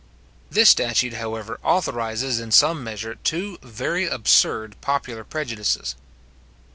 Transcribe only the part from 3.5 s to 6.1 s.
very absurd popular prejudices.